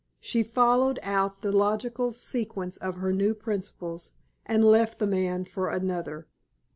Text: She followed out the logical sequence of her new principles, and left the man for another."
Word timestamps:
She 0.19 0.41
followed 0.41 0.97
out 1.03 1.43
the 1.43 1.51
logical 1.51 2.11
sequence 2.11 2.75
of 2.77 2.95
her 2.95 3.13
new 3.13 3.35
principles, 3.35 4.13
and 4.47 4.65
left 4.65 4.97
the 4.97 5.05
man 5.05 5.45
for 5.45 5.69
another." 5.69 6.25